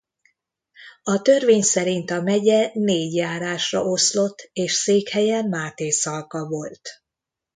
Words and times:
A 1.03 1.21
törvény 1.21 1.61
szerint 1.61 2.11
a 2.11 2.21
megye 2.21 2.69
négy 2.73 3.13
járásra 3.13 3.83
oszlott 3.83 4.49
és 4.53 4.73
székhelye 4.73 5.43
Mátészalka 5.47 6.47
volt. 6.47 6.89